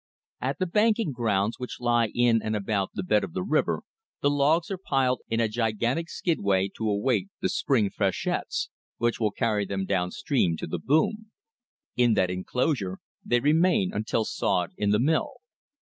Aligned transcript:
At 0.41 0.57
the 0.57 0.65
banking 0.65 1.11
grounds, 1.11 1.59
which 1.59 1.79
lie 1.79 2.07
in 2.15 2.41
and 2.41 2.55
about 2.55 2.89
the 2.95 3.03
bed 3.03 3.23
of 3.23 3.33
the 3.33 3.43
river, 3.43 3.83
the 4.21 4.31
logs 4.31 4.71
are 4.71 4.79
piled 4.79 5.21
in 5.29 5.39
a 5.39 5.47
gigantic 5.47 6.09
skidway 6.09 6.69
to 6.75 6.89
await 6.89 7.27
the 7.39 7.49
spring 7.49 7.91
freshets, 7.91 8.69
which 8.97 9.19
will 9.19 9.29
carry 9.29 9.63
them 9.63 9.85
down 9.85 10.09
stream 10.09 10.57
to 10.57 10.65
the 10.65 10.79
"boom." 10.79 11.29
In 11.95 12.15
that 12.15 12.31
enclosure 12.31 12.97
they 13.23 13.41
remain 13.41 13.93
until 13.93 14.25
sawed 14.25 14.71
in 14.75 14.89
the 14.89 14.97
mill. 14.97 15.33